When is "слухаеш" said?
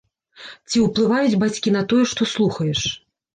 2.33-2.81